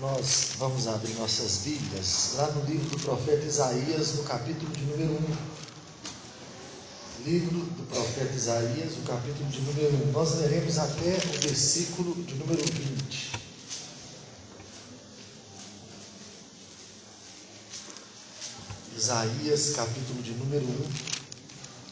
[0.00, 5.12] nós vamos abrir nossas Bíblias lá no livro do profeta Isaías, no capítulo de número
[5.12, 5.54] 1.
[7.24, 10.12] Livro do profeta Isaías, o capítulo de número 1.
[10.12, 13.32] Nós leremos até o versículo de número 20.
[18.96, 20.72] Isaías, capítulo de número 1,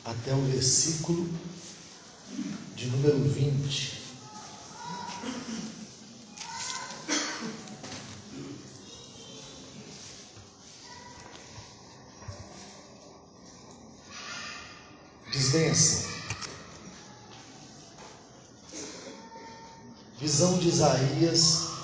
[0.07, 1.29] até o versículo
[2.75, 4.02] de número 20.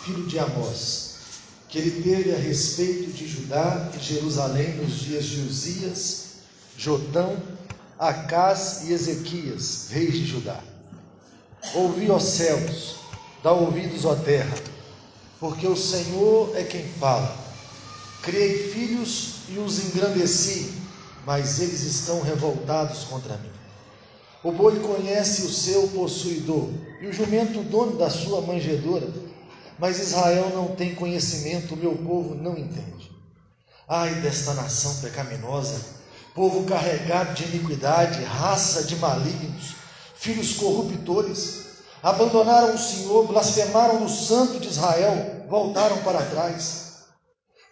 [0.05, 1.17] Filho de Amós,
[1.69, 6.25] que ele teve a respeito de Judá e Jerusalém nos dias de Uzias,
[6.77, 7.37] Jotão,
[7.99, 10.61] Acás e Ezequias, reis de Judá.
[11.75, 12.97] Ouvi, ó céus,
[13.43, 14.57] dá ouvidos, ó terra,
[15.41, 17.37] porque o Senhor é quem fala.
[18.23, 20.73] Criei filhos e os engrandeci,
[21.27, 23.51] mas eles estão revoltados contra mim.
[24.43, 26.71] O boi conhece o seu possuidor,
[27.01, 29.09] e o jumento dono da sua manjedoura,
[29.79, 33.11] mas Israel não tem conhecimento, o meu povo não entende.
[33.87, 35.81] Ai desta nação pecaminosa,
[36.35, 39.77] povo carregado de iniquidade, raça de malignos,
[40.17, 41.67] filhos corruptores,
[42.03, 46.89] abandonaram o Senhor, blasfemaram o Santo de Israel, voltaram para trás.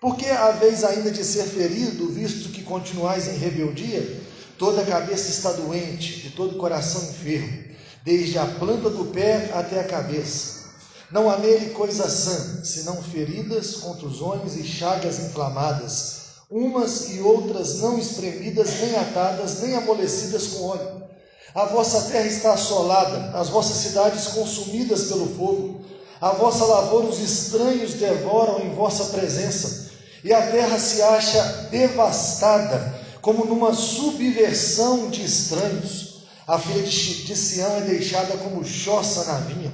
[0.01, 4.21] Porque a vez ainda de ser ferido, visto que continuais em rebeldia,
[4.59, 7.66] toda a cabeça está doente e todo o coração enfermo,
[8.07, 10.67] desde a planta do pé até a cabeça.
[11.11, 17.99] Não há nele coisa sã, senão feridas, contusões e chagas inflamadas, umas e outras não
[17.99, 21.03] espremidas, nem atadas, nem amolecidas com óleo.
[21.53, 25.81] A vossa terra está assolada, as vossas cidades consumidas pelo fogo.
[26.21, 29.91] A vossa lavoura os estranhos devoram em vossa presença,
[30.23, 36.06] e a terra se acha devastada, como numa subversão de estranhos.
[36.47, 39.73] A filha de Sião é deixada como choça na vinha,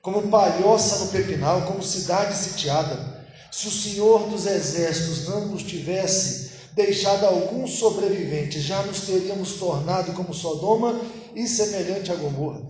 [0.00, 3.26] como palhoça no pepinal, como cidade sitiada.
[3.52, 10.14] Se o Senhor dos exércitos não nos tivesse deixado alguns sobreviventes, já nos teríamos tornado
[10.14, 10.98] como Sodoma
[11.34, 12.62] e semelhante a Gomorra.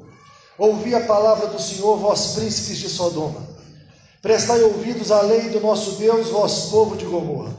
[0.59, 3.47] Ouvi a palavra do Senhor, vós príncipes de Sodoma.
[4.21, 7.57] Prestai ouvidos à lei do nosso Deus, vós povo de Gomorra.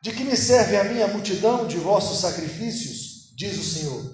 [0.00, 3.32] De que me serve a minha multidão de vossos sacrifícios?
[3.34, 4.13] Diz o Senhor.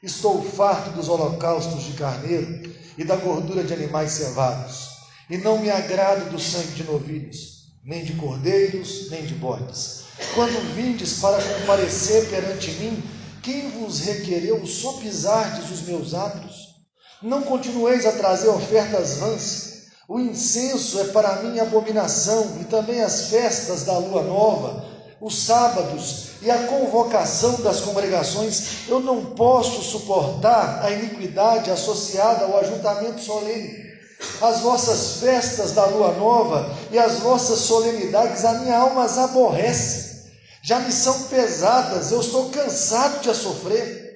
[0.00, 4.90] Estou farto dos holocaustos de carneiro e da gordura de animais cevados,
[5.28, 10.04] e não me agrado do sangue de novilhos, nem de cordeiros, nem de bodes.
[10.36, 13.02] Quando vindes para comparecer perante mim,
[13.42, 16.76] quem vos requereu sopizardes os meus atos?
[17.20, 19.68] Não continueis a trazer ofertas vãs.
[20.08, 26.28] O incenso é para mim abominação, e também as festas da lua nova, os sábados
[26.42, 28.88] e a convocação das congregações.
[28.88, 33.88] Eu não posso suportar a iniquidade associada ao ajuntamento solene.
[34.40, 40.08] As vossas festas da lua nova e as vossas solenidades, a minha alma as aborrece
[40.68, 44.06] já me são pesadas, eu estou cansado de a sofrer.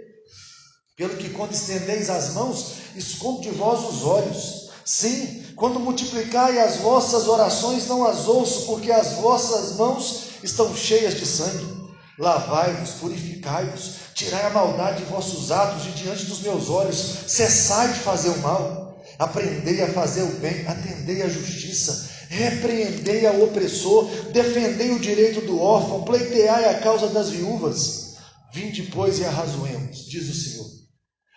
[0.96, 4.70] Pelo que quando estendeis as mãos, escondo de vós os olhos.
[4.84, 11.14] Sim, quando multiplicai as vossas orações, não as ouço, porque as vossas mãos estão cheias
[11.14, 11.82] de sangue.
[12.18, 18.00] Lavai-vos, purificai-vos, tirai a maldade de vossos atos de diante dos meus olhos, cessai de
[18.00, 24.90] fazer o mal, aprendei a fazer o bem, atendei a justiça, repreendei ao opressor, defendei
[24.90, 28.16] o direito do órfão, pleiteai a causa das viúvas.
[28.52, 30.66] Vinde, pois, e arrazoemos, diz o Senhor.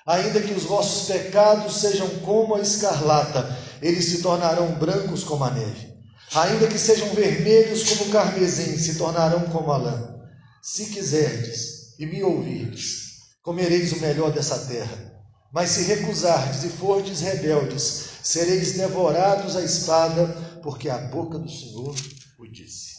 [0.06, 5.52] Ainda que os vossos pecados sejam como a escarlata, eles se tornarão brancos como a
[5.52, 5.95] neve.
[6.36, 10.20] Ainda que sejam vermelhos como carmesim, se tornarão como a lã.
[10.62, 15.14] Se quiserdes e me ouvirdes, comereis o melhor dessa terra.
[15.54, 21.96] Mas se recusardes e fordes rebeldes, sereis devorados à espada, porque a boca do Senhor
[22.38, 22.96] o disse.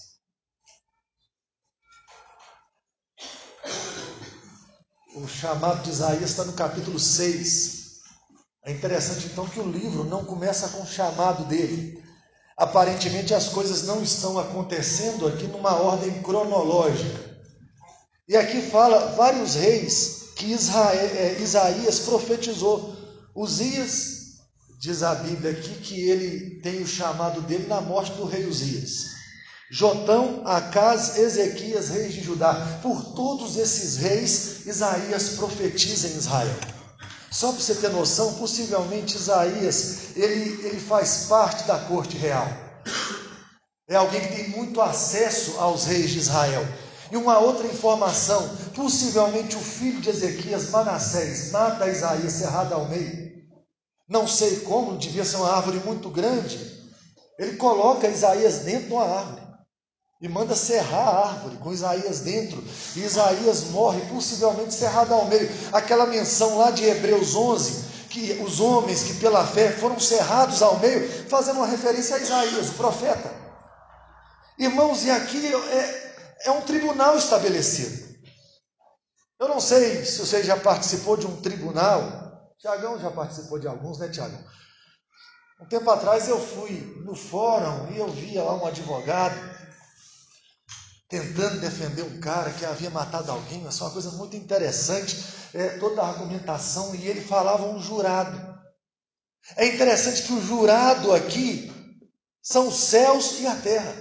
[5.14, 8.00] O chamado de Isaías está no capítulo 6.
[8.64, 12.05] É interessante então que o livro não começa com o chamado dele.
[12.56, 17.36] Aparentemente as coisas não estão acontecendo aqui numa ordem cronológica.
[18.26, 22.96] E aqui fala vários reis que Israel, é, Isaías profetizou.
[23.34, 24.38] Uzias,
[24.80, 29.16] diz a Bíblia aqui que ele tem o chamado dele na morte do rei Uzias.
[29.70, 32.78] Jotão, Acaz, Ezequias, reis de Judá.
[32.82, 36.75] Por todos esses reis, Isaías profetiza em Israel.
[37.30, 42.46] Só para você ter noção, possivelmente Isaías, ele, ele faz parte da corte real.
[43.88, 46.66] É alguém que tem muito acesso aos reis de Israel.
[47.10, 53.26] E uma outra informação: possivelmente o filho de Ezequias, Manassés, mata Isaías cerrado ao meio.
[54.08, 56.76] Não sei como, devia ser uma árvore muito grande.
[57.38, 59.45] Ele coloca Isaías dentro de uma árvore
[60.20, 62.62] e manda serrar a árvore com Isaías dentro.
[62.94, 65.48] E Isaías morre, possivelmente cerrado ao meio.
[65.72, 70.78] Aquela menção lá de Hebreus 11, que os homens que pela fé foram cerrados ao
[70.78, 73.30] meio, fazendo uma referência a Isaías, o profeta.
[74.58, 76.14] Irmãos, e aqui é,
[76.46, 78.06] é um tribunal estabelecido.
[79.38, 82.54] Eu não sei se você já participou de um tribunal.
[82.58, 84.42] Tiagão já participou de alguns, né, Tiagão?
[85.60, 89.55] Um tempo atrás eu fui no fórum e eu via lá um advogado
[91.08, 95.24] tentando defender um cara que havia matado alguém, mas foi uma coisa muito interessante,
[95.54, 98.56] é, toda a argumentação, e ele falava um jurado.
[99.56, 101.72] É interessante que o jurado aqui
[102.42, 103.94] são os céus e a terra.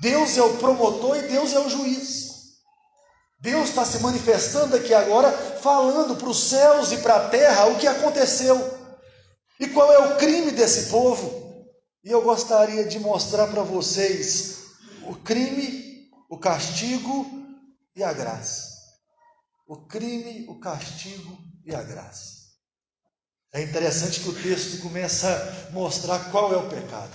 [0.00, 2.32] Deus é o promotor e Deus é o juiz.
[3.38, 7.78] Deus está se manifestando aqui agora, falando para os céus e para a terra o
[7.78, 8.56] que aconteceu
[9.58, 11.40] e qual é o crime desse povo.
[12.04, 14.61] E eu gostaria de mostrar para vocês
[15.06, 17.26] o crime, o castigo
[17.94, 18.72] e a graça.
[19.66, 22.42] O crime, o castigo e a graça.
[23.54, 27.12] É interessante que o texto começa a mostrar qual é o pecado.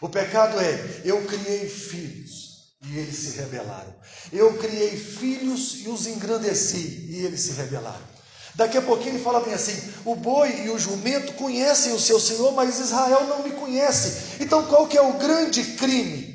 [0.00, 3.94] O pecado é: eu criei filhos e eles se rebelaram.
[4.30, 8.14] Eu criei filhos e os engrandeci e eles se rebelaram.
[8.54, 12.20] Daqui a pouquinho ele fala bem assim: o boi e o jumento conhecem o seu
[12.20, 14.42] Senhor, mas Israel não me conhece.
[14.42, 16.33] Então qual que é o grande crime?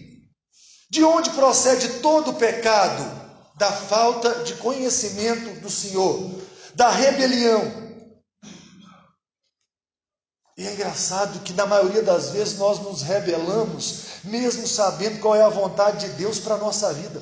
[0.89, 3.19] De onde procede todo o pecado?
[3.55, 6.31] Da falta de conhecimento do Senhor,
[6.73, 7.89] da rebelião.
[10.57, 15.43] E é engraçado que na maioria das vezes nós nos rebelamos, mesmo sabendo qual é
[15.43, 17.21] a vontade de Deus para a nossa vida.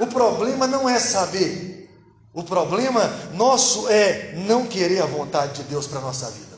[0.00, 1.90] O problema não é saber,
[2.32, 3.02] o problema
[3.34, 6.56] nosso é não querer a vontade de Deus para a nossa vida.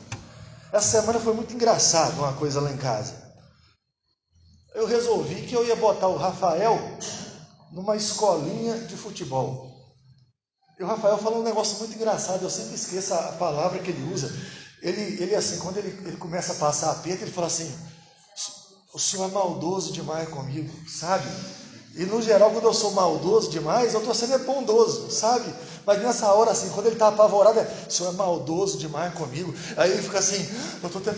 [0.71, 3.24] Essa semana foi muito engraçado uma coisa lá em casa
[4.75, 6.77] eu resolvi que eu ia botar o Rafael
[7.71, 9.73] numa escolinha de futebol.
[10.77, 14.13] E o Rafael falou um negócio muito engraçado, eu sempre esqueço a palavra que ele
[14.13, 14.29] usa.
[14.81, 17.73] Ele, ele assim, quando ele, ele começa a passar a perda, ele fala assim:
[18.93, 21.25] o senhor é maldoso demais comigo, sabe?
[21.95, 25.45] E no geral, quando eu sou maldoso demais, eu estou sendo é bondoso, sabe?
[25.85, 29.53] Mas nessa hora, assim, quando ele está apavorado, é, o senhor é maldoso demais comigo.
[29.77, 30.45] Aí ele fica assim,
[30.83, 31.13] eu estou até,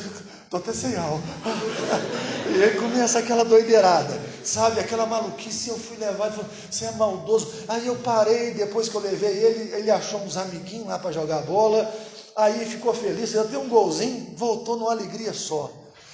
[0.52, 1.24] tô até sem alma.
[2.48, 4.80] E aí começa aquela doideirada, sabe?
[4.80, 5.70] Aquela maluquice.
[5.70, 7.52] Eu fui levado falei, você é maldoso.
[7.68, 11.42] Aí eu parei, depois que eu levei ele, ele achou uns amiguinhos lá para jogar
[11.42, 11.94] bola.
[12.38, 15.72] Aí ficou feliz, já deu um golzinho, voltou numa alegria só.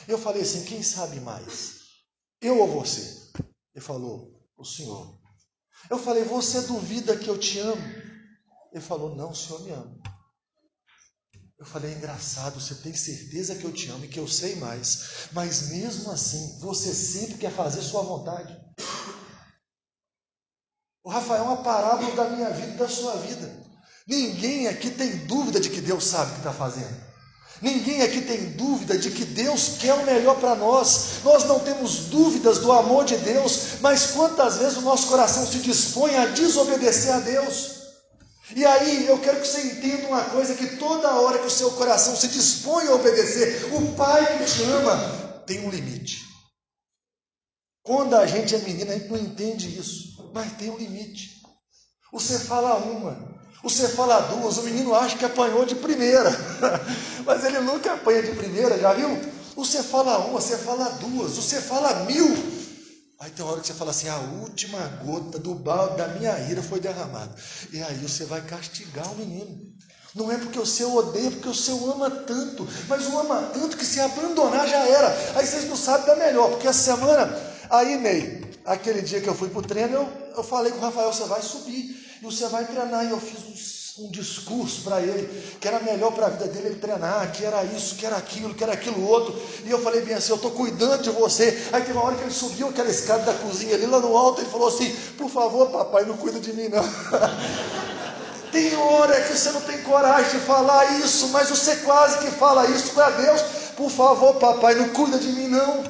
[0.08, 1.76] Eu falei assim: quem sabe mais?
[2.42, 3.22] Eu ou você?
[3.76, 5.20] Ele falou: o Senhor.
[5.90, 7.84] Eu falei: você duvida que eu te amo?
[8.72, 10.02] Ele falou: não, o Senhor me ama.
[11.64, 14.58] Eu falei, é engraçado, você tem certeza que eu te amo e que eu sei
[14.58, 18.54] mais, mas mesmo assim, você sempre quer fazer sua vontade.
[21.02, 23.64] O Rafael é uma parábola da minha vida e da sua vida.
[24.06, 27.13] Ninguém aqui tem dúvida de que Deus sabe o que está fazendo.
[27.64, 31.22] Ninguém aqui tem dúvida de que Deus quer o melhor para nós.
[31.24, 35.60] Nós não temos dúvidas do amor de Deus, mas quantas vezes o nosso coração se
[35.60, 37.84] dispõe a desobedecer a Deus?
[38.54, 41.72] E aí eu quero que você entenda uma coisa: que toda hora que o seu
[41.72, 44.98] coração se dispõe a obedecer, o Pai que te ama
[45.48, 46.22] tem um limite.
[47.82, 51.42] Quando a gente é menina, a gente não entende isso, mas tem um limite.
[52.12, 56.32] Você fala uma, você fala duas, o menino acha que apanhou de primeira,
[57.26, 59.20] mas ele nunca apanha de primeira, já viu?
[59.56, 62.36] Você fala uma, você fala duas, você fala mil,
[63.24, 66.38] Aí tem uma hora que você fala assim: a última gota do balde da minha
[66.50, 67.34] ira foi derramada.
[67.72, 69.74] E aí você vai castigar o menino.
[70.14, 72.68] Não é porque o seu odeia, porque o seu ama tanto.
[72.90, 75.08] Mas o ama tanto que se abandonar já era.
[75.36, 77.34] Aí vocês não sabem da melhor, porque essa semana,
[77.70, 80.82] aí Ney, aquele dia que eu fui para o treino, eu, eu falei com o
[80.82, 83.06] Rafael: você vai subir você vai treinar.
[83.06, 85.28] E eu fiz uns um discurso para ele,
[85.60, 88.56] que era melhor para a vida dele ele treinar, que era isso, que era aquilo,
[88.56, 89.40] que era aquilo outro.
[89.64, 91.70] E eu falei bem assim: eu estou cuidando de você.
[91.72, 94.42] Aí teve uma hora que ele subiu aquela escada da cozinha ali lá no alto,
[94.42, 96.84] ele falou assim: por favor, papai, não cuida de mim não.
[98.52, 102.68] tem hora que você não tem coragem de falar isso, mas você quase que fala
[102.72, 103.42] isso para Deus:
[103.78, 105.84] por favor, papai, não cuida de mim não.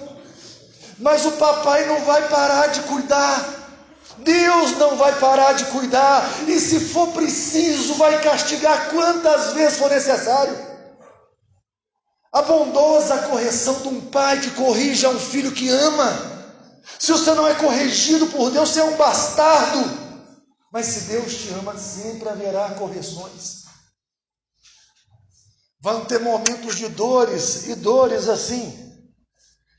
[1.00, 3.63] Mas o papai não vai parar de cuidar.
[4.20, 9.90] Deus não vai parar de cuidar, e se for preciso, vai castigar quantas vezes for
[9.90, 10.56] necessário.
[12.32, 16.34] A bondosa correção de um pai que corrige a um filho que ama.
[17.00, 20.04] Se você não é corrigido por Deus, você é um bastardo.
[20.72, 23.64] Mas se Deus te ama, sempre haverá correções.
[25.80, 28.92] Vão ter momentos de dores e dores assim,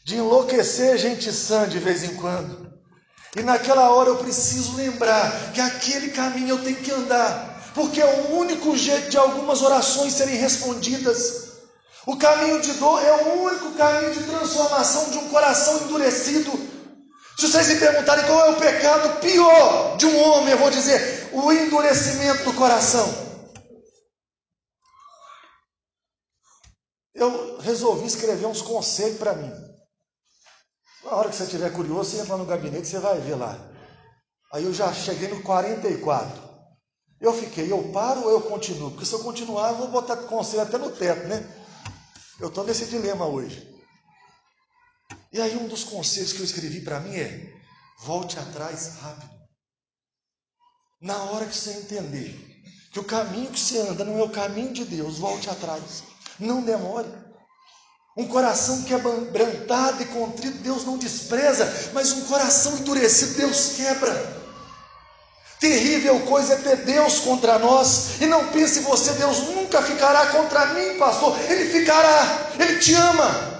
[0.04, 2.63] de enlouquecer gente sã de vez em quando.
[3.36, 8.06] E naquela hora eu preciso lembrar que aquele caminho eu tenho que andar, porque é
[8.06, 11.52] o único jeito de algumas orações serem respondidas.
[12.06, 16.52] O caminho de dor é o único caminho de transformação de um coração endurecido.
[17.36, 21.30] Se vocês me perguntarem qual é o pecado pior de um homem, eu vou dizer
[21.32, 23.12] o endurecimento do coração.
[27.12, 29.73] Eu resolvi escrever uns conselhos para mim.
[31.04, 33.58] Na hora que você estiver curioso, você entra no gabinete, você vai ver lá.
[34.52, 36.42] Aí eu já cheguei no 44.
[37.20, 38.90] Eu fiquei, eu paro ou eu continuo?
[38.90, 41.46] Porque se eu continuar, eu vou botar conselho até no teto, né?
[42.40, 43.72] Eu estou nesse dilema hoje.
[45.32, 47.52] E aí, um dos conselhos que eu escrevi para mim é:
[47.98, 49.34] volte atrás rápido.
[51.00, 54.72] Na hora que você entender que o caminho que você anda não é o caminho
[54.72, 56.04] de Deus, volte atrás.
[56.38, 57.08] Não demore.
[58.16, 64.44] Um coração quebrantado e contrito, Deus não despreza, mas um coração endurecido, Deus quebra.
[65.58, 68.20] Terrível coisa é ter Deus contra nós.
[68.20, 71.36] E não pense você, Deus nunca ficará contra mim, pastor.
[71.50, 73.54] Ele ficará, Ele te ama.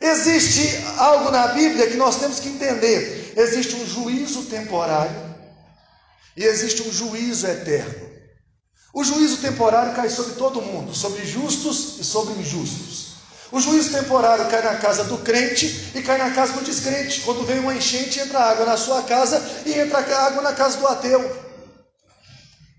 [0.00, 5.34] Existe algo na Bíblia que nós temos que entender: existe um juízo temporário
[6.36, 8.10] e existe um juízo eterno.
[8.92, 13.13] O juízo temporário cai sobre todo mundo, sobre justos e sobre injustos.
[13.54, 17.20] O juízo temporário cai na casa do crente e cai na casa do descrente.
[17.20, 20.88] Quando vem uma enchente, entra água na sua casa e entra água na casa do
[20.88, 21.20] ateu.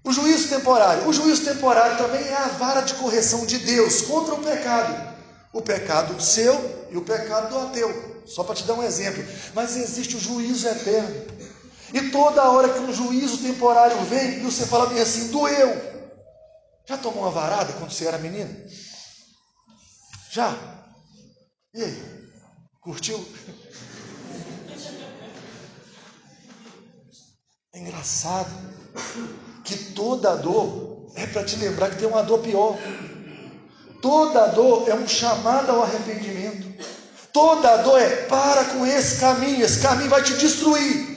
[0.04, 1.08] O juízo temporário.
[1.08, 5.16] O juízo temporário também é a vara de correção de Deus contra o pecado.
[5.54, 8.24] O pecado seu e o pecado do ateu.
[8.26, 9.24] Só para te dar um exemplo.
[9.54, 11.26] Mas existe o juízo eterno.
[11.94, 15.96] E toda hora que um juízo temporário vem, você fala bem assim, doeu.
[16.86, 18.54] Já tomou uma varada quando você era menino?
[20.36, 20.54] Já?
[21.74, 22.04] E aí?
[22.82, 23.26] Curtiu?
[27.74, 28.52] É engraçado
[29.64, 32.78] que toda dor é para te lembrar que tem uma dor pior.
[34.02, 36.84] Toda dor é um chamado ao arrependimento.
[37.32, 41.16] Toda dor é para com esse caminho, esse caminho vai te destruir.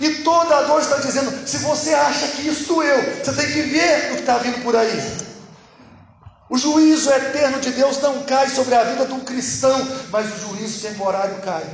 [0.00, 4.12] E toda dor está dizendo: se você acha que isso doeu, você tem que ver
[4.12, 5.23] o que está vindo por aí.
[6.54, 9.76] O juízo eterno de Deus não cai sobre a vida de um cristão,
[10.10, 11.64] mas o juízo temporário cai.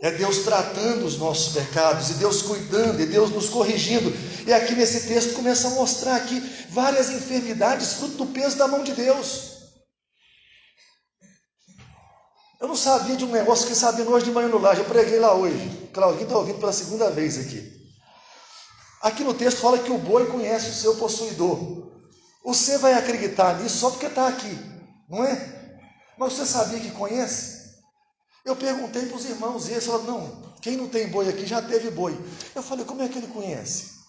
[0.00, 4.12] É Deus tratando os nossos pecados, e Deus cuidando, e Deus nos corrigindo.
[4.46, 6.38] E aqui nesse texto começa a mostrar aqui
[6.70, 9.56] várias enfermidades fruto do peso da mão de Deus.
[12.60, 15.18] Eu não sabia de um negócio que sabendo hoje de manhã no laje, eu preguei
[15.18, 15.90] lá hoje.
[15.92, 17.72] Claudinho está ouvindo pela segunda vez aqui.
[19.02, 21.79] Aqui no texto fala que o boi conhece o seu possuidor.
[22.44, 24.58] Você vai acreditar nisso só porque está aqui,
[25.08, 25.60] não é?
[26.18, 27.60] Mas você sabia que conhece?
[28.44, 31.60] Eu perguntei para os irmãos e eles falaram: não, quem não tem boi aqui já
[31.60, 32.18] teve boi.
[32.54, 34.00] Eu falei: como é que ele conhece?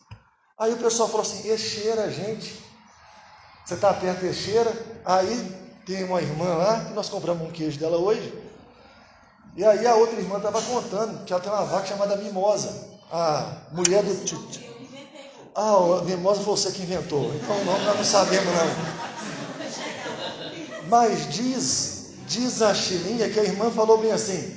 [0.58, 2.62] Aí o pessoal falou assim: Eixeira, gente.
[3.66, 4.72] Você está perto de Eixeira?
[5.06, 8.34] Aí tem uma irmã lá, que nós compramos um queijo dela hoje.
[9.56, 13.58] E aí a outra irmã estava contando que ela tem uma vaca chamada Mimosa, a
[13.72, 14.71] mulher do.
[15.54, 17.34] Ah, o Mimosa foi você que inventou.
[17.36, 19.02] Então o nome nós não sabemos não.
[20.88, 24.54] Mas diz, diz a Chilinha que a irmã falou bem assim,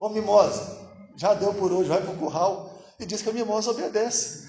[0.00, 0.78] ô Mimosa,
[1.16, 2.70] já deu por hoje, vai para o curral.
[2.98, 4.44] E diz que a Mimosa obedece.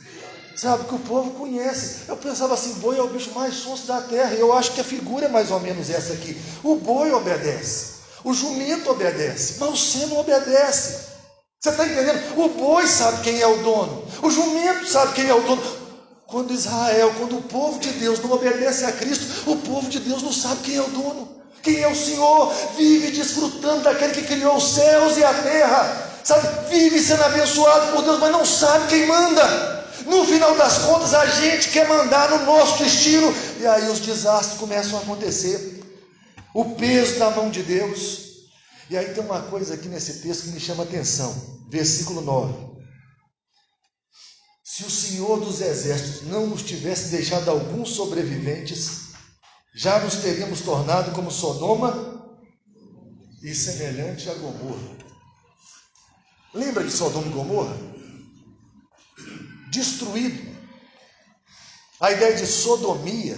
[0.56, 2.08] Sabe, que o povo conhece.
[2.08, 4.34] Eu pensava assim, boi é o bicho mais sonso da terra.
[4.36, 6.42] E eu acho que a figura é mais ou menos essa aqui.
[6.64, 7.96] O boi obedece.
[8.24, 9.56] O jumento obedece.
[9.60, 11.16] Mas você não obedece.
[11.60, 12.40] Você está entendendo?
[12.40, 14.06] O boi sabe quem é o dono.
[14.22, 15.62] O jumento sabe quem é o dono.
[16.28, 20.24] Quando Israel, quando o povo de Deus não obedece a Cristo, o povo de Deus
[20.24, 24.56] não sabe quem é o dono, quem é o Senhor, vive desfrutando daquele que criou
[24.56, 29.06] os céus e a terra, sabe, vive sendo abençoado por Deus, mas não sabe quem
[29.06, 29.86] manda.
[30.08, 34.60] No final das contas, a gente quer mandar no nosso destino, e aí os desastres
[34.60, 35.84] começam a acontecer.
[36.54, 38.26] O peso da mão de Deus.
[38.90, 41.34] E aí tem uma coisa aqui nesse texto que me chama a atenção,
[41.70, 42.75] versículo 9.
[44.76, 49.14] Se o Senhor dos Exércitos não nos tivesse deixado alguns sobreviventes,
[49.74, 52.38] já nos teríamos tornado como Sodoma
[53.42, 54.98] e semelhante a Gomorra.
[56.54, 57.74] Lembra de Sodoma e Gomorra?
[59.72, 60.54] Destruído.
[62.02, 63.38] A ideia de sodomia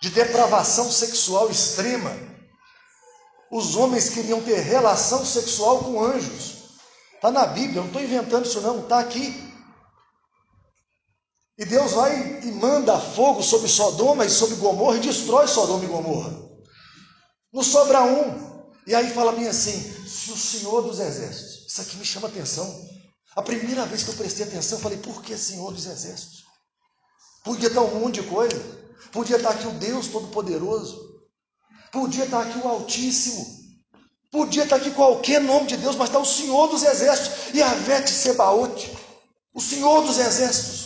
[0.00, 2.10] de depravação sexual extrema.
[3.48, 6.62] Os homens queriam ter relação sexual com anjos.
[7.14, 9.51] Está na Bíblia, eu não estou inventando isso não, está aqui.
[11.58, 15.88] E Deus vai e manda fogo sobre Sodoma e sobre Gomorra e destrói Sodoma e
[15.88, 16.34] Gomorra.
[17.52, 18.52] Não sobra um.
[18.86, 19.78] E aí fala bem assim:
[20.32, 22.66] o Senhor dos Exércitos, isso aqui me chama atenção.
[23.34, 26.44] A primeira vez que eu prestei atenção, eu falei, por que Senhor dos Exércitos?
[27.44, 28.56] Podia estar um monte de coisa.
[29.10, 31.22] Podia estar aqui o Deus Todo-Poderoso.
[31.90, 33.46] Podia estar aqui o Altíssimo.
[34.30, 37.54] Podia estar aqui qualquer nome de Deus, mas está o Senhor dos Exércitos.
[37.54, 38.90] E Vete Sebaote.
[39.54, 40.81] O Senhor dos Exércitos.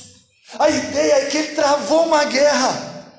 [0.58, 3.12] A ideia é que ele travou uma guerra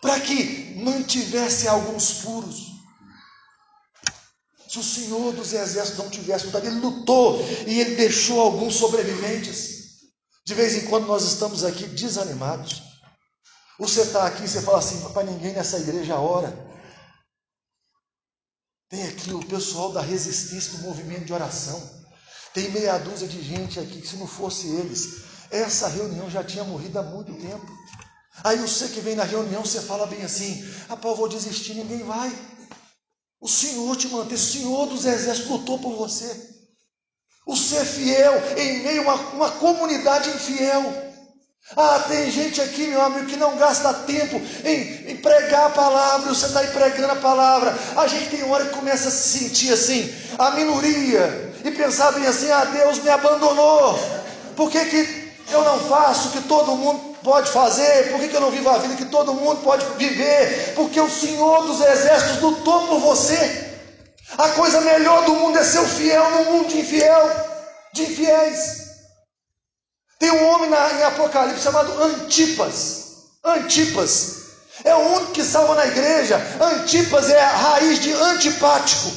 [0.00, 2.74] para que mantivesse alguns puros.
[4.68, 9.74] Se o Senhor dos Exércitos não tivesse lutado, ele lutou e ele deixou alguns sobreviventes.
[10.44, 12.82] De vez em quando nós estamos aqui desanimados.
[13.78, 16.52] Você está aqui e você fala assim, para ninguém nessa igreja ora.
[18.90, 22.04] Tem aqui o pessoal da resistência do movimento de oração.
[22.52, 26.64] Tem meia dúzia de gente aqui que se não fosse eles, essa reunião já tinha
[26.64, 27.66] morrido há muito tempo.
[28.42, 32.02] Aí você que vem na reunião, você fala bem assim: rapaz, eu vou desistir, ninguém
[32.02, 32.32] vai.
[33.40, 36.54] O Senhor te mantém, o Senhor dos exércitos lutou por você.
[37.46, 41.04] O ser fiel em meio a uma, uma comunidade infiel.
[41.76, 46.34] Ah, tem gente aqui, meu amigo, que não gasta tempo em, em pregar a palavra,
[46.34, 47.74] você está aí pregando a palavra.
[47.96, 52.26] A gente tem hora que começa a se sentir assim, a minoria, e pensar bem
[52.26, 53.98] assim: ah, Deus me abandonou.
[54.56, 58.10] Por que, que eu não faço o que todo mundo pode fazer?
[58.10, 60.74] Por que, eu não vivo a vida que todo mundo pode viver?
[60.74, 63.72] Porque o Senhor dos Exércitos lutou por você.
[64.38, 67.30] A coisa melhor do mundo é ser fiel no mundo de infiel,
[67.92, 68.84] de infiéis.
[70.18, 73.04] Tem um homem na, em Apocalipse chamado Antipas.
[73.44, 74.44] Antipas.
[74.82, 76.36] É o único que salva na igreja.
[76.60, 79.12] Antipas é a raiz de antipático.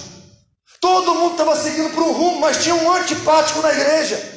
[0.79, 4.36] Todo mundo estava seguindo para um rumo, mas tinha um antipático na igreja.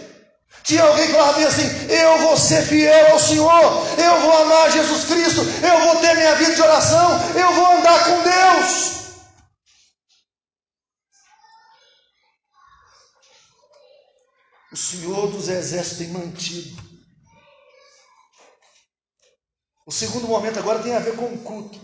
[0.62, 5.04] Tinha alguém que falava assim: Eu vou ser fiel ao Senhor, eu vou amar Jesus
[5.04, 9.00] Cristo, eu vou ter minha vida de oração, eu vou andar com Deus.
[14.72, 16.90] O Senhor dos Exércitos tem mantido.
[19.84, 21.80] O segundo momento agora tem a ver com o culto.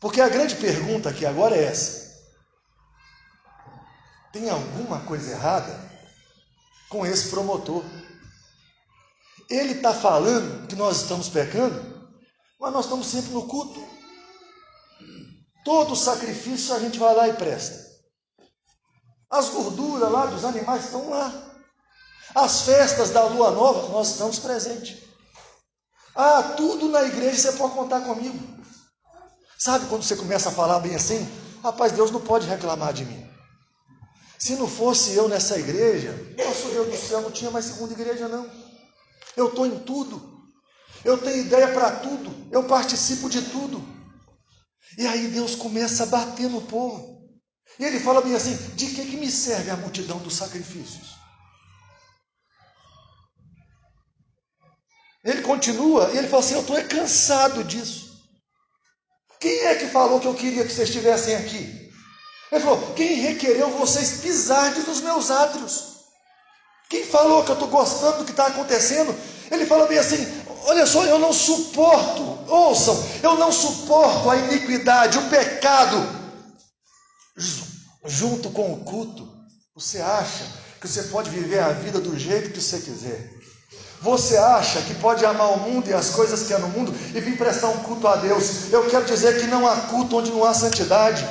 [0.00, 2.14] Porque a grande pergunta aqui agora é essa:
[4.32, 5.83] tem alguma coisa errada
[6.94, 7.82] com esse promotor.
[9.50, 12.08] Ele está falando que nós estamos pecando,
[12.60, 13.84] mas nós estamos sempre no culto.
[15.64, 17.84] Todo sacrifício a gente vai lá e presta.
[19.28, 21.32] As gorduras lá dos animais estão lá.
[22.32, 25.02] As festas da lua nova, nós estamos presentes.
[26.14, 28.38] Ah, tudo na igreja você pode contar comigo.
[29.58, 31.28] Sabe quando você começa a falar bem assim?
[31.60, 33.23] Rapaz, Deus não pode reclamar de mim.
[34.44, 38.28] Se não fosse eu nessa igreja, nosso Deus do céu, não tinha mais segunda igreja,
[38.28, 38.46] não.
[39.34, 40.52] Eu estou em tudo.
[41.02, 42.46] Eu tenho ideia para tudo.
[42.52, 43.82] Eu participo de tudo.
[44.98, 47.26] E aí Deus começa a bater no povo.
[47.78, 51.16] E ele fala bem assim: de que, que me serve a multidão dos sacrifícios?
[55.24, 58.22] Ele continua e ele fala assim: Eu estou cansado disso.
[59.40, 61.83] Quem é que falou que eu queria que vocês estivessem aqui?
[62.54, 65.94] Ele falou: Quem requereu vocês pisarem nos meus átrios?
[66.88, 69.14] Quem falou que eu estou gostando do que está acontecendo?
[69.50, 70.24] Ele falou bem assim:
[70.66, 75.96] Olha só, eu não suporto, ouçam, eu não suporto a iniquidade, o pecado,
[78.06, 79.28] junto com o culto.
[79.74, 80.44] Você acha
[80.80, 83.34] que você pode viver a vida do jeito que você quiser?
[84.00, 87.20] Você acha que pode amar o mundo e as coisas que há no mundo e
[87.20, 88.70] vir prestar um culto a Deus?
[88.70, 91.26] Eu quero dizer que não há culto onde não há santidade.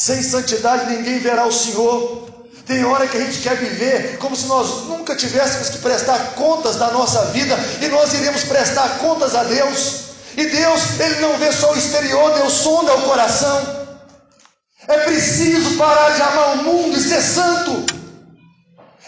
[0.00, 2.30] Sem santidade ninguém verá o Senhor.
[2.64, 6.76] Tem hora que a gente quer viver como se nós nunca tivéssemos que prestar contas
[6.76, 10.04] da nossa vida e nós iremos prestar contas a Deus.
[10.38, 13.60] E Deus, Ele não vê só o exterior, Deus sonda o coração.
[14.88, 17.84] É preciso parar de amar o mundo e ser santo.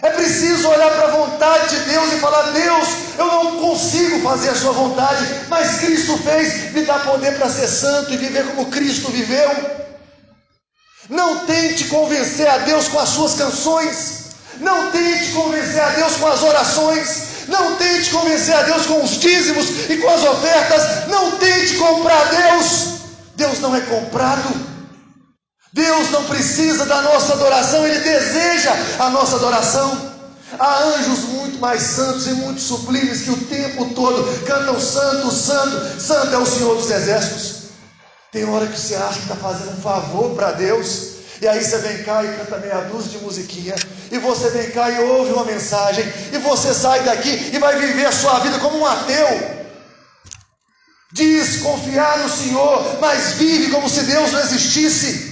[0.03, 4.51] É preciso olhar para a vontade de Deus e falar: Deus, eu não consigo fazer
[4.51, 8.67] a Sua vontade, mas Cristo fez, me dá poder para ser santo e viver como
[8.67, 9.82] Cristo viveu.
[11.13, 14.23] Não tente convencer a Deus com as suas canções.
[14.59, 17.47] Não tente convencer a Deus com as orações.
[17.49, 21.09] Não tente convencer a Deus com os dízimos e com as ofertas.
[21.09, 22.93] Não tente comprar Deus.
[23.37, 24.73] Deus não é comprado.
[25.71, 30.13] Deus não precisa da nossa adoração, Ele deseja a nossa adoração.
[30.59, 36.01] Há anjos muito mais santos e muito sublimes que o tempo todo cantam santo, santo,
[36.01, 37.62] santo é o Senhor dos exércitos.
[38.33, 41.77] Tem hora que você acha que está fazendo um favor para Deus, e aí você
[41.79, 43.77] vem cá e canta meia dúzia de musiquinha,
[44.11, 48.07] e você vem cá e ouve uma mensagem, e você sai daqui e vai viver
[48.07, 49.63] a sua vida como um ateu.
[51.13, 55.31] Diz confiar no Senhor, mas vive como se Deus não existisse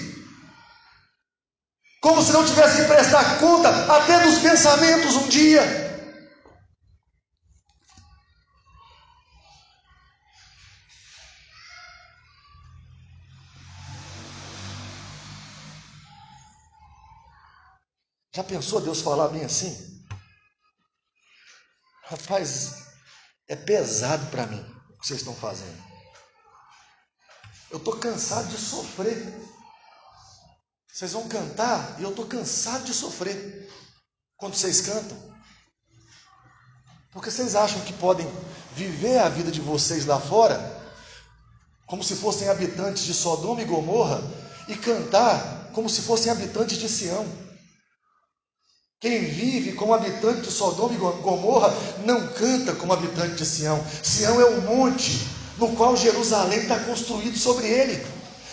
[2.00, 5.89] como se não tivesse que prestar conta até dos pensamentos um dia.
[18.32, 20.04] Já pensou Deus falar bem assim?
[22.04, 22.86] Rapaz,
[23.48, 25.82] é pesado para mim o que vocês estão fazendo.
[27.70, 29.34] Eu estou cansado de sofrer.
[30.92, 33.68] Vocês vão cantar e eu estou cansado de sofrer
[34.36, 35.30] quando vocês cantam.
[37.12, 38.26] Porque vocês acham que podem
[38.74, 40.58] viver a vida de vocês lá fora,
[41.86, 44.20] como se fossem habitantes de Sodoma e Gomorra,
[44.68, 47.49] e cantar como se fossem habitantes de Sião.
[49.00, 53.82] Quem vive como habitante de Sodoma e Gomorra não canta como habitante de Sião.
[54.02, 58.06] Sião é o monte no qual Jerusalém está construído sobre ele.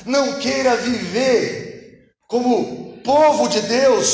[0.06, 4.08] Não queira viver como povo de Deus,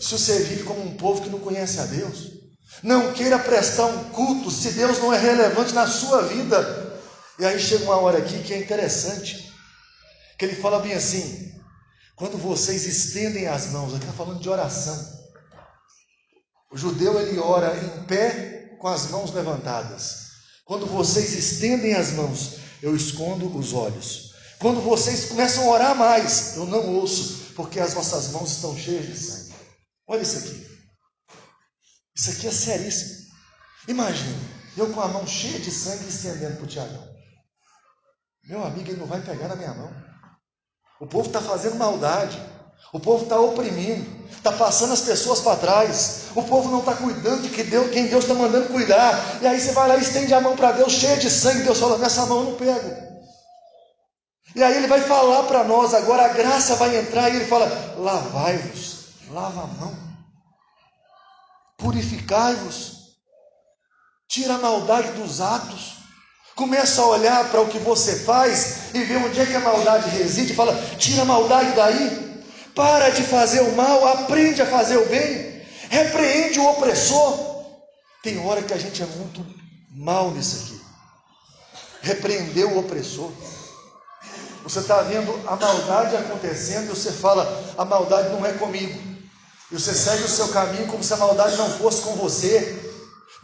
[0.00, 2.34] se você vive como um povo que não conhece a Deus.
[2.84, 7.00] Não queira prestar um culto se Deus não é relevante na sua vida.
[7.36, 9.52] E aí chega uma hora aqui que é interessante,
[10.38, 11.52] que ele fala bem assim:
[12.14, 15.19] quando vocês estendem as mãos, ele está falando de oração.
[16.70, 20.30] O judeu ele ora em pé com as mãos levantadas.
[20.64, 24.30] Quando vocês estendem as mãos, eu escondo os olhos.
[24.60, 29.06] Quando vocês começam a orar mais, eu não ouço porque as vossas mãos estão cheias
[29.06, 29.54] de sangue.
[30.06, 30.66] Olha isso aqui.
[32.14, 33.30] Isso aqui é seríssimo.
[33.88, 34.38] Imagina,
[34.76, 37.08] eu com a mão cheia de sangue estendendo para o Tiagão.
[38.44, 39.90] Meu amigo, ele não vai pegar na minha mão.
[41.00, 42.38] O povo está fazendo maldade.
[42.92, 46.22] O povo está oprimindo, está passando as pessoas para trás.
[46.34, 49.38] O povo não está cuidando de que Deus, quem Deus está mandando cuidar.
[49.40, 51.62] E aí você vai lá e estende a mão para Deus cheia de sangue.
[51.62, 53.10] Deus fala: Nessa mão eu não pego.
[54.54, 57.66] E aí ele vai falar para nós agora, a graça vai entrar e ele fala:
[57.98, 59.96] lavai-vos, lava a mão,
[61.78, 63.14] purificai-vos,
[64.28, 65.98] tira a maldade dos atos,
[66.56, 70.10] começa a olhar para o que você faz e ver onde é que a maldade
[70.10, 72.29] reside, fala: tira a maldade daí,
[72.80, 77.38] para de fazer o mal, aprende a fazer o bem, repreende o opressor.
[78.22, 79.44] Tem hora que a gente é muito
[79.90, 80.80] mal nisso aqui.
[82.00, 83.30] Repreender o opressor.
[84.62, 87.44] Você está vendo a maldade acontecendo e você fala:
[87.76, 88.98] a maldade não é comigo.
[89.70, 92.78] E você segue o seu caminho como se a maldade não fosse com você.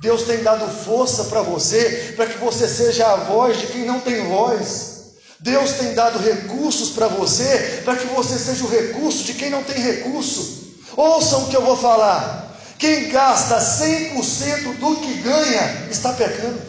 [0.00, 4.00] Deus tem dado força para você, para que você seja a voz de quem não
[4.00, 4.95] tem voz.
[5.40, 9.62] Deus tem dado recursos para você, para que você seja o recurso de quem não
[9.62, 10.74] tem recurso.
[10.96, 12.56] Ouçam o que eu vou falar.
[12.78, 16.60] Quem gasta 100% do que ganha está pecando.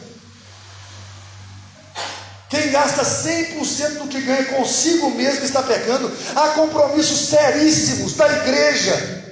[2.49, 6.11] Quem gasta 100% do que ganha consigo mesmo está pecando.
[6.35, 9.25] Há compromissos seríssimos da igreja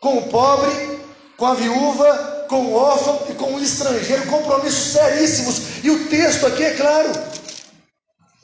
[0.00, 0.98] com o pobre,
[1.36, 4.26] com a viúva, com o órfão e com o estrangeiro.
[4.26, 5.84] Compromissos seríssimos.
[5.84, 7.12] E o texto aqui é claro.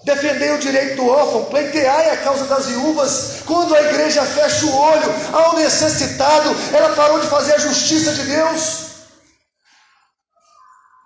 [0.04, 3.42] Defender o direito do órfão, pleiteai a causa das viúvas.
[3.46, 8.24] Quando a igreja fecha o olho ao necessitado, ela parou de fazer a justiça de
[8.24, 8.84] Deus.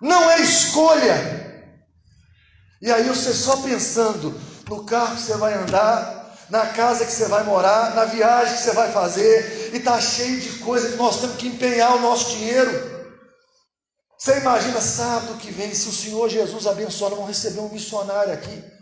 [0.01, 1.39] Não é escolha,
[2.81, 4.33] e aí você só pensando
[4.69, 8.63] no carro que você vai andar, na casa que você vai morar, na viagem que
[8.63, 12.29] você vai fazer, e está cheio de coisa que nós temos que empenhar o nosso
[12.31, 12.99] dinheiro.
[14.17, 18.78] Você imagina sábado que vem, se o Senhor Jesus abençoar, vamos receber um missionário aqui.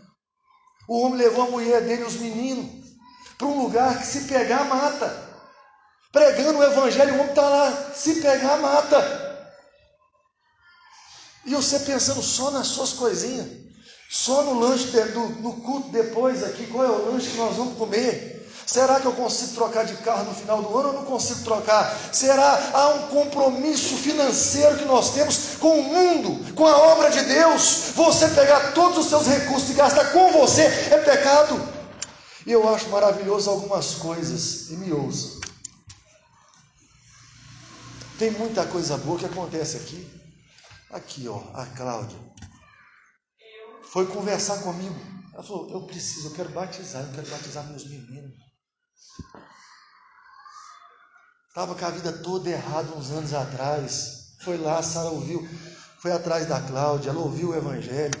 [0.88, 2.88] O homem levou a mulher dele, os meninos,
[3.36, 5.28] para um lugar que se pegar, mata.
[6.10, 9.28] Pregando o evangelho, o homem está lá, se pegar, mata.
[11.44, 13.46] E você pensando só nas suas coisinhas.
[14.10, 17.76] Só no lanche, do, no culto depois aqui, qual é o lanche que nós vamos
[17.76, 18.37] comer?
[18.70, 21.90] Será que eu consigo trocar de carro no final do ano ou não consigo trocar?
[22.12, 27.22] Será há um compromisso financeiro que nós temos com o mundo, com a obra de
[27.22, 27.92] Deus?
[27.94, 31.58] Você pegar todos os seus recursos e gastar com você é pecado.
[32.44, 35.40] E eu acho maravilhoso algumas coisas, e me ouça.
[38.18, 40.06] Tem muita coisa boa que acontece aqui.
[40.90, 42.18] Aqui, ó, a Cláudia
[43.84, 44.94] foi conversar comigo.
[45.32, 48.47] Ela falou: Eu preciso, eu quero batizar, eu quero batizar meus meninos.
[51.48, 54.34] Estava com a vida toda errada uns anos atrás.
[54.42, 55.46] Foi lá, Sara ouviu,
[56.00, 58.14] foi atrás da Cláudia, ela ouviu o Evangelho.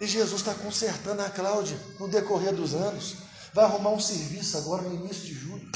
[0.00, 3.16] E Jesus está consertando a Cláudia no decorrer dos anos.
[3.54, 5.70] Vai arrumar um serviço agora no início de julho.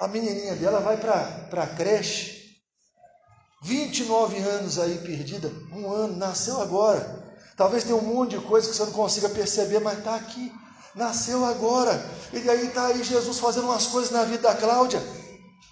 [0.00, 2.44] A menininha dela vai para a creche.
[3.62, 7.24] 29 anos aí perdida, um ano, nasceu agora.
[7.56, 10.52] Talvez tenha um monte de coisa que você não consiga perceber, mas está aqui.
[10.94, 12.04] Nasceu agora.
[12.32, 15.02] E aí está aí Jesus fazendo umas coisas na vida da Cláudia.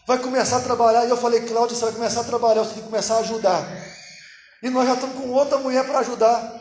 [0.07, 1.07] Vai começar a trabalhar.
[1.07, 3.65] E eu falei, Cláudia, você vai começar a trabalhar, você tem que começar a ajudar.
[4.63, 6.61] E nós já estamos com outra mulher para ajudar.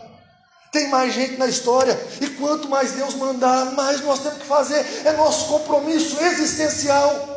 [0.71, 1.99] Tem mais gente na história.
[2.21, 4.85] E quanto mais Deus mandar, mais nós temos que fazer.
[5.05, 7.29] É nosso compromisso existencial.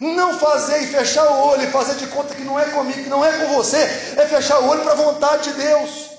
[0.00, 3.24] Não fazer e fechar o olho fazer de conta que não é comigo, que não
[3.24, 6.11] é com você, é fechar o olho para a vontade de Deus.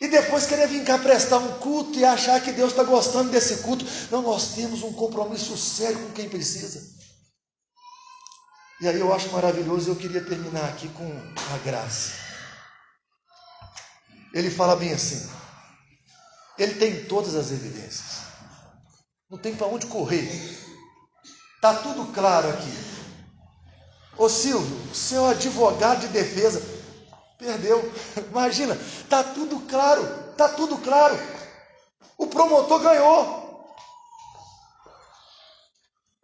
[0.00, 3.58] E depois querer vir cá prestar um culto e achar que Deus está gostando desse
[3.58, 3.84] culto.
[4.10, 6.96] Não, nós temos um compromisso sério com quem precisa.
[8.80, 11.04] E aí eu acho maravilhoso, eu queria terminar aqui com
[11.52, 12.12] a graça.
[14.32, 15.28] Ele fala bem assim:
[16.56, 18.18] ele tem todas as evidências,
[19.28, 20.30] não tem para onde correr,
[21.56, 22.72] está tudo claro aqui.
[24.16, 26.77] Ô Silvio, seu advogado de defesa,
[27.38, 27.92] Perdeu.
[28.30, 28.76] Imagina,
[29.08, 30.04] tá tudo claro,
[30.36, 31.16] tá tudo claro.
[32.16, 33.48] O promotor ganhou.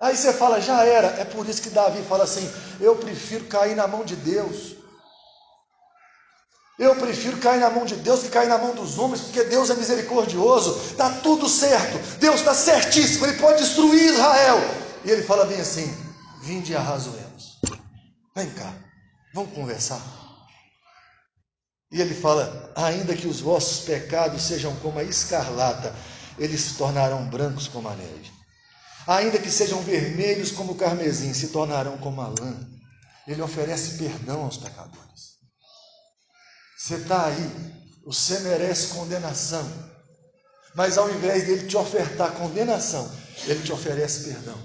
[0.01, 1.07] Aí você fala, já era.
[1.21, 2.51] É por isso que Davi fala assim:
[2.81, 4.75] eu prefiro cair na mão de Deus.
[6.77, 9.71] Eu prefiro cair na mão de Deus que cair na mão dos homens, porque Deus
[9.71, 14.57] é misericordioso, está tudo certo, Deus está certíssimo, Ele pode destruir Israel.
[15.05, 15.87] E ele fala bem assim:
[16.43, 17.61] vinde e arrazoemos.
[18.35, 18.75] Vem cá,
[19.33, 20.24] vamos conversar.
[21.95, 25.95] E ele fala: ainda que os vossos pecados sejam como a escarlata,
[26.37, 28.33] eles se tornarão brancos como a neve.
[29.07, 32.57] Ainda que sejam vermelhos como o carmesim, se tornarão como a lã.
[33.29, 35.35] Ele oferece perdão aos pecadores.
[36.77, 37.51] Você está aí,
[38.05, 39.65] você merece condenação.
[40.75, 43.09] Mas ao invés dele te ofertar condenação,
[43.47, 44.59] ele te oferece perdão.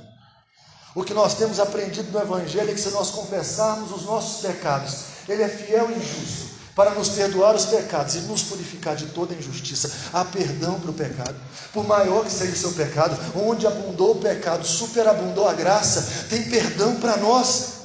[0.96, 5.04] O que nós temos aprendido no Evangelho é que se nós confessarmos os nossos pecados,
[5.28, 6.49] ele é fiel e justo
[6.80, 9.92] para nos perdoar os pecados e nos purificar de toda injustiça.
[10.14, 11.36] Há perdão para o pecado.
[11.74, 16.44] Por maior que seja o seu pecado, onde abundou o pecado, superabundou a graça, tem
[16.44, 17.80] perdão para nós.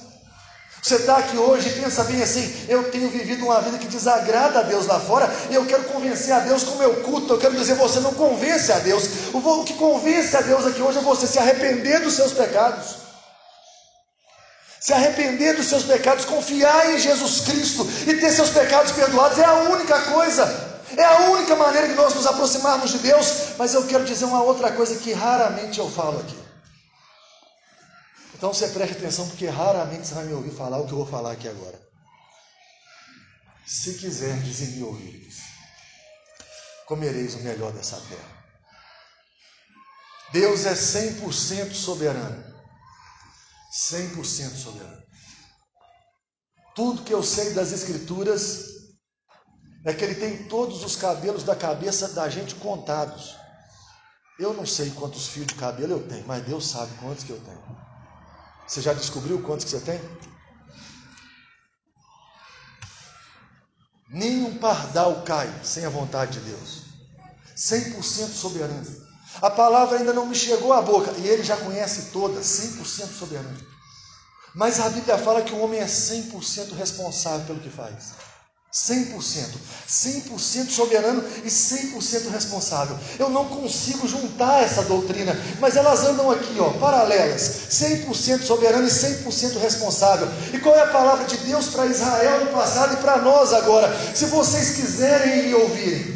[0.81, 4.61] Você está aqui hoje e pensa bem assim: eu tenho vivido uma vida que desagrada
[4.61, 7.33] a Deus lá fora e eu quero convencer a Deus com o meu culto.
[7.33, 9.09] Eu quero dizer, você não convence a Deus.
[9.33, 13.04] O que convence a Deus aqui hoje é você se arrepender dos seus pecados
[14.85, 19.45] se arrepender dos seus pecados, confiar em Jesus Cristo e ter seus pecados perdoados, é
[19.47, 20.45] a única coisa,
[20.95, 23.55] é a única maneira de nós nos aproximarmos de Deus.
[23.57, 26.39] Mas eu quero dizer uma outra coisa que raramente eu falo aqui.
[28.35, 31.07] Então você preste atenção, porque raramente você vai me ouvir falar o que eu vou
[31.07, 31.81] falar aqui agora.
[33.67, 35.37] Se quiserdes e me ouvires,
[36.85, 38.45] comereis o melhor dessa terra.
[40.31, 42.54] Deus é 100% soberano.
[43.75, 45.03] 100% soberano.
[46.75, 48.67] Tudo que eu sei das Escrituras
[49.85, 53.37] é que Ele tem todos os cabelos da cabeça da gente contados.
[54.39, 57.41] Eu não sei quantos fios de cabelo eu tenho, mas Deus sabe quantos que eu
[57.41, 57.85] tenho.
[58.67, 60.01] Você já descobriu quantos que você tem?
[64.09, 66.85] Nenhum pardal cai sem a vontade de Deus.
[67.57, 69.04] 100% soberano.
[69.43, 72.83] A palavra ainda não me chegou à boca e ele já conhece toda, 100%
[73.19, 73.59] soberano.
[74.55, 78.13] Mas a Bíblia fala que o homem é 100% responsável pelo que faz.
[78.73, 79.55] 100%,
[79.89, 82.99] 100% soberano e 100% responsável.
[83.21, 87.69] Eu não consigo juntar essa doutrina, mas elas andam aqui, ó, paralelas.
[87.71, 90.27] 100% soberano e 100% responsável.
[90.53, 93.97] E qual é a palavra de Deus para Israel no passado e para nós agora?
[94.13, 96.14] Se vocês quiserem me ouvirem,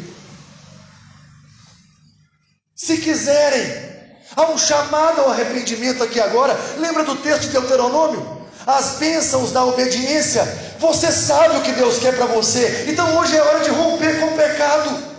[2.79, 3.89] se quiserem.
[4.35, 6.57] Há um chamado ao arrependimento aqui agora.
[6.77, 8.39] Lembra do texto de Deuteronômio?
[8.65, 10.47] As bênçãos da obediência.
[10.79, 12.85] Você sabe o que Deus quer para você.
[12.87, 15.09] Então hoje é hora de romper com o pecado.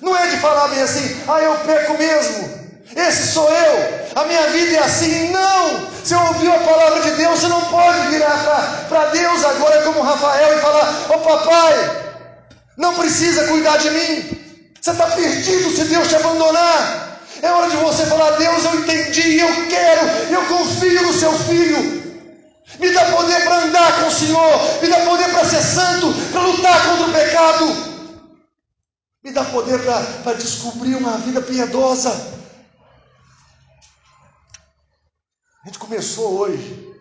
[0.00, 2.64] Não é de falar bem assim, ah, eu peco mesmo.
[2.94, 5.30] Esse sou eu, a minha vida é assim.
[5.30, 5.90] Não!
[6.04, 10.58] Você ouviu a palavra de Deus, você não pode virar para Deus agora como Rafael
[10.58, 12.02] e falar: Ô oh, papai,
[12.76, 14.43] não precisa cuidar de mim,
[14.84, 17.18] você está perdido se Deus te abandonar.
[17.40, 22.04] É hora de você falar: Deus, eu entendi, eu quero, eu confio no seu filho.
[22.78, 26.42] Me dá poder para andar com o Senhor, me dá poder para ser santo, para
[26.42, 27.66] lutar contra o pecado,
[29.22, 29.80] me dá poder
[30.22, 32.10] para descobrir uma vida piedosa.
[35.62, 36.92] A gente começou hoje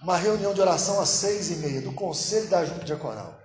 [0.00, 3.41] uma reunião de oração às seis e meia do Conselho da Junta Diaconal.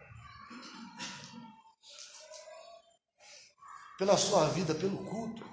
[3.97, 5.43] Pela sua vida, pelo culto.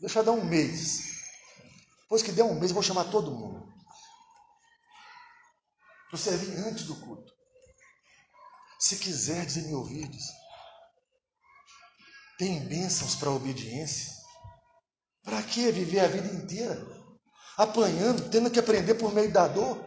[0.00, 1.18] Deixa eu dar um mês.
[2.02, 3.66] Depois que der um mês, vou chamar todo mundo.
[6.08, 7.32] Para você vir antes do culto.
[8.78, 10.24] Se quiserdes e me ouvirdes,
[12.38, 14.12] tem bênçãos para a obediência.
[15.22, 16.98] Para que viver a vida inteira
[17.58, 19.84] apanhando, tendo que aprender por meio da dor?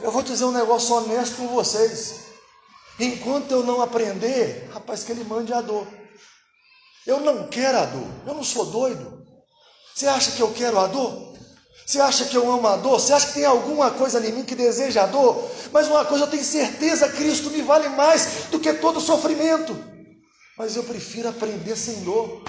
[0.00, 2.31] Eu vou dizer um negócio honesto com vocês.
[3.04, 5.86] Enquanto eu não aprender, rapaz, que ele mande a dor.
[7.06, 9.26] Eu não quero a dor, eu não sou doido.
[9.94, 11.32] Você acha que eu quero a dor?
[11.84, 13.00] Você acha que eu amo a dor?
[13.00, 15.50] Você acha que tem alguma coisa em mim que deseja a dor?
[15.72, 19.92] Mas uma coisa eu tenho certeza: Cristo me vale mais do que todo sofrimento
[20.56, 22.42] mas eu prefiro aprender sem dor.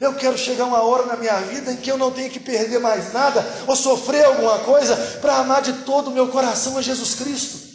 [0.00, 2.80] Eu quero chegar uma hora na minha vida em que eu não tenho que perder
[2.80, 7.14] mais nada ou sofrer alguma coisa para amar de todo o meu coração a Jesus
[7.14, 7.73] Cristo.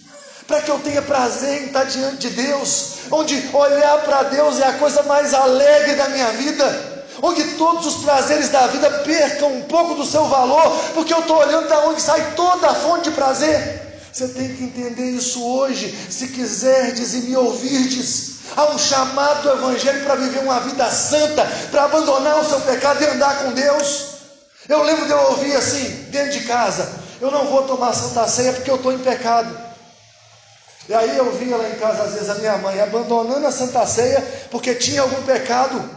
[0.49, 4.65] Para que eu tenha prazer em estar diante de Deus, onde olhar para Deus é
[4.65, 9.62] a coisa mais alegre da minha vida, onde todos os prazeres da vida percam um
[9.65, 13.15] pouco do seu valor, porque eu estou olhando da onde sai toda a fonte de
[13.15, 13.99] prazer.
[14.12, 18.39] Você tem que entender isso hoje, se quiserdes e me ouvirdes.
[18.57, 23.03] Há um chamado do Evangelho para viver uma vida santa, para abandonar o seu pecado
[23.03, 24.05] e andar com Deus.
[24.67, 26.89] Eu lembro de eu ouvir assim, dentro de casa:
[27.21, 29.68] eu não vou tomar santa ceia porque eu estou em pecado.
[30.89, 33.86] E aí eu via lá em casa, às vezes, a minha mãe abandonando a santa
[33.86, 35.88] ceia porque tinha algum pecado.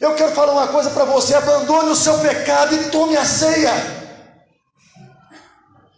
[0.00, 4.00] Eu quero falar uma coisa para você: abandone o seu pecado e tome a ceia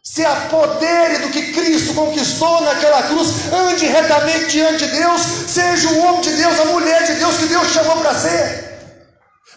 [0.03, 5.99] se apodere do que Cristo conquistou naquela cruz, ande retamente diante de Deus, seja o
[6.01, 8.93] homem de Deus, a mulher de Deus que Deus chamou para ser.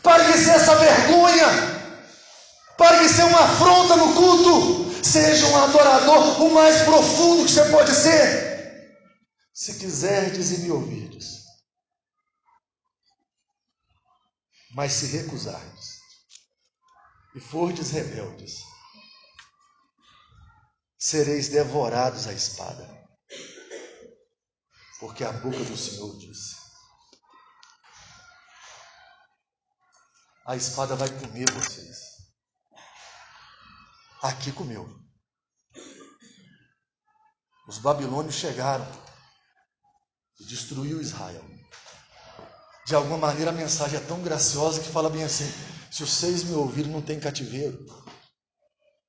[0.02, 1.48] Pare de ser essa vergonha,
[2.78, 7.66] pare de ser uma afronta no culto, seja um adorador o mais profundo que você
[7.66, 8.55] pode ser.
[9.58, 11.46] Se quiserdes e me ouvirdes,
[14.72, 15.98] mas se recusardes
[17.34, 18.60] e fordes rebeldes,
[21.00, 22.86] sereis devorados à espada.
[25.00, 26.58] Porque a boca do Senhor disse:
[30.46, 31.98] A espada vai comer vocês.
[34.22, 34.86] Aqui comeu.
[37.70, 39.05] Os babilônios chegaram
[40.44, 41.44] destruiu Israel.
[42.86, 45.52] De alguma maneira a mensagem é tão graciosa que fala bem assim:
[45.92, 47.86] se seis me ouvirem, não tem cativeiro.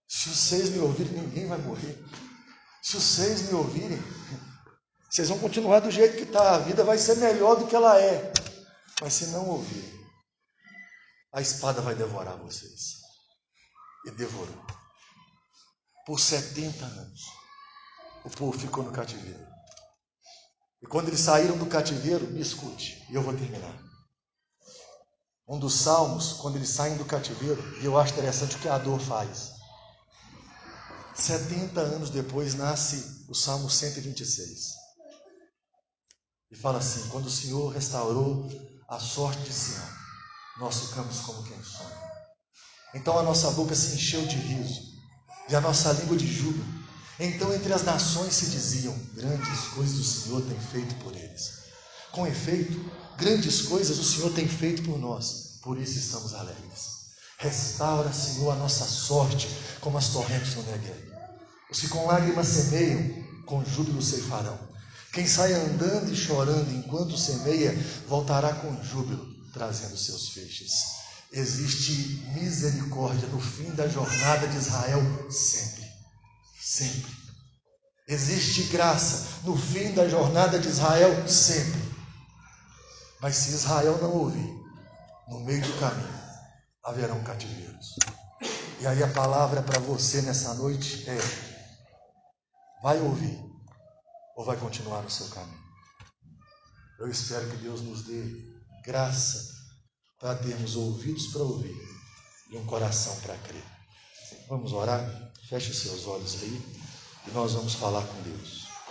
[0.09, 1.99] Se vocês me ouvirem, ninguém vai morrer.
[2.83, 3.99] Se vocês me ouvirem,
[5.11, 6.55] vocês vão continuar do jeito que está.
[6.55, 8.33] A vida vai ser melhor do que ela é.
[9.01, 10.09] Mas se não ouvirem,
[11.33, 13.01] a espada vai devorar vocês.
[14.07, 14.65] E devorou.
[16.07, 17.21] Por 70 anos,
[18.25, 19.56] o povo ficou no cativeiro.
[20.83, 23.77] E quando eles saíram do cativeiro, me escute, e eu vou terminar.
[25.49, 28.79] Um dos salmos, quando eles saem do cativeiro, e eu acho interessante o que a
[28.79, 29.53] dor faz.
[31.15, 34.75] 70 anos depois nasce o Salmo 126.
[36.51, 38.49] E fala assim: Quando o Senhor restaurou
[38.89, 39.89] a sorte de Sião,
[40.59, 42.07] nós ficamos como quem sonha.
[42.95, 44.83] Então a nossa boca se encheu de riso,
[45.49, 46.76] e a nossa língua de júbilo.
[47.19, 51.67] Então entre as nações se diziam: Grandes coisas o Senhor tem feito por eles.
[52.13, 52.79] Com efeito,
[53.17, 56.97] grandes coisas o Senhor tem feito por nós, por isso estamos alegres.
[57.39, 59.49] Restaura, Senhor, a nossa sorte,
[59.81, 61.13] como as torrentes no Negev.
[61.71, 64.59] Os que com lágrimas semeiam, com júbilo ceifarão.
[65.13, 67.75] Quem sai andando e chorando enquanto semeia,
[68.09, 70.73] voltará com júbilo, trazendo seus feixes.
[71.33, 75.01] Existe misericórdia no fim da jornada de Israel,
[75.31, 75.86] sempre.
[76.67, 77.15] Sempre.
[78.09, 81.81] Existe graça no fim da jornada de Israel, sempre.
[83.21, 84.53] Mas se Israel não ouvir,
[85.29, 86.21] no meio do caminho,
[86.83, 87.95] haverão cativeiros.
[88.81, 91.17] E aí a palavra para você nessa noite é:
[92.83, 93.39] vai ouvir
[94.37, 95.65] ou vai continuar no seu caminho?
[96.99, 98.45] Eu espero que Deus nos dê
[98.85, 99.55] graça
[100.19, 101.77] para termos ouvidos para ouvir
[102.51, 103.65] e um coração para crer.
[104.49, 105.26] Vamos orar?
[105.49, 106.61] Feche os seus olhos aí
[107.29, 108.66] e nós vamos falar com Deus.